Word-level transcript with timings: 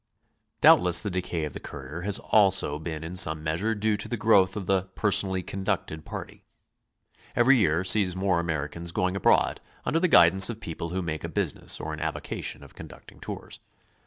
Doubtless 0.61 1.03
the 1.03 1.11
decay 1.11 1.43
of 1.45 1.53
the 1.53 1.59
courier 1.59 2.01
has 2.01 2.17
also 2.17 2.79
been 2.79 3.03
in 3.03 3.15
some 3.15 3.43
measure 3.43 3.75
due 3.75 3.95
to 3.97 4.07
the 4.07 4.17
growth 4.17 4.55
of 4.55 4.65
the 4.65 4.85
^'personally 4.95 5.45
conducted 5.45 6.05
party. 6.05 6.41
Every 7.35 7.55
year 7.57 7.83
sees 7.83 8.15
more 8.15 8.39
Americans 8.39 8.91
going 8.91 9.15
abroad 9.15 9.59
under 9.85 9.99
the 9.99 10.07
guidance 10.07 10.49
of 10.49 10.59
people 10.59 10.89
who 10.89 11.03
make 11.03 11.23
a 11.23 11.29
business 11.29 11.79
or 11.79 11.93
an 11.93 11.99
avocation 11.99 12.63
of 12.63 12.73
conducting 12.73 13.19
tours. 13.19 13.59